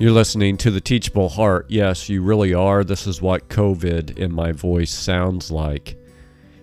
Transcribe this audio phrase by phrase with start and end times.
[0.00, 1.66] You're listening to the Teachable Heart.
[1.68, 2.84] Yes, you really are.
[2.84, 5.98] This is what COVID in my voice sounds like.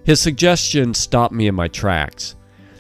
[0.04, 2.36] His suggestion stopped me in my tracks.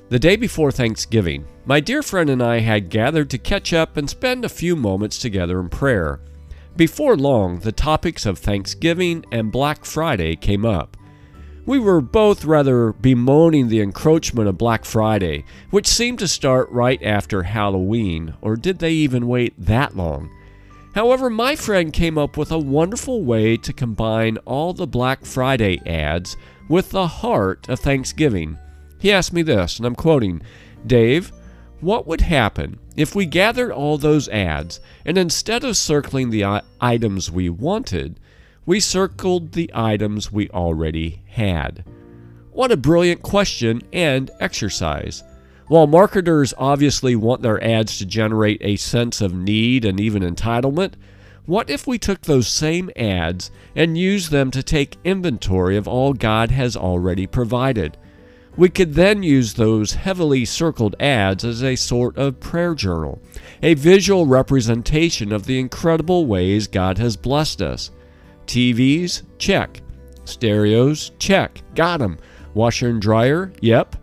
[0.09, 4.09] The day before Thanksgiving, my dear friend and I had gathered to catch up and
[4.09, 6.21] spend a few moments together in prayer.
[6.75, 10.97] Before long, the topics of Thanksgiving and Black Friday came up.
[11.67, 17.03] We were both rather bemoaning the encroachment of Black Friday, which seemed to start right
[17.03, 20.31] after Halloween, or did they even wait that long?
[20.97, 25.79] However, my friend came up with a wonderful way to combine all the Black Friday
[25.85, 26.35] ads
[26.67, 28.57] with the heart of Thanksgiving.
[28.97, 30.41] He asked me this, and I'm quoting
[30.87, 31.31] Dave,
[31.81, 37.29] what would happen if we gathered all those ads and instead of circling the items
[37.29, 38.19] we wanted,
[38.65, 41.85] we circled the items we already had?
[42.53, 45.23] What a brilliant question and exercise.
[45.67, 50.93] While marketers obviously want their ads to generate a sense of need and even entitlement,
[51.45, 56.13] what if we took those same ads and used them to take inventory of all
[56.13, 57.97] God has already provided?
[58.55, 63.21] We could then use those heavily circled ads as a sort of prayer journal,
[63.61, 67.91] a visual representation of the incredible ways God has blessed us.
[68.45, 69.23] TVs?
[69.37, 69.81] Check.
[70.23, 71.11] Stereos?
[71.19, 71.61] Check.
[71.75, 72.17] Got 'em.
[72.53, 73.51] Washer and dryer?
[73.61, 73.97] Yep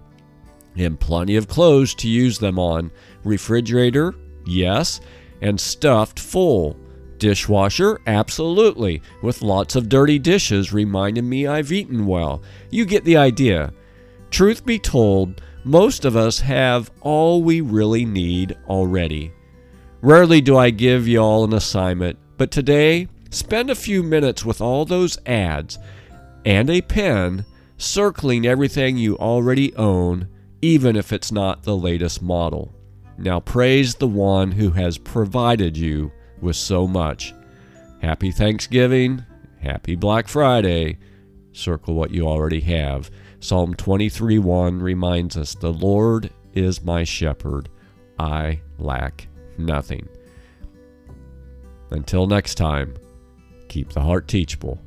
[0.76, 2.90] and plenty of clothes to use them on.
[3.24, 5.00] Refrigerator, yes,
[5.40, 6.76] and stuffed full.
[7.18, 12.42] Dishwasher, absolutely, with lots of dirty dishes reminding me I've eaten well.
[12.70, 13.72] You get the idea.
[14.30, 19.32] Truth be told, most of us have all we really need already.
[20.02, 24.84] Rarely do I give y'all an assignment, but today, spend a few minutes with all
[24.84, 25.78] those ads
[26.44, 27.44] and a pen
[27.78, 30.28] circling everything you already own
[30.64, 32.74] even if it's not the latest model.
[33.18, 37.34] Now praise the one who has provided you with so much.
[38.00, 39.26] Happy Thanksgiving,
[39.60, 40.96] happy Black Friday.
[41.52, 43.10] Circle what you already have.
[43.40, 47.68] Psalm 23 1 reminds us, The Lord is my shepherd,
[48.18, 49.28] I lack
[49.58, 50.08] nothing.
[51.90, 52.94] Until next time,
[53.68, 54.80] keep the heart teachable.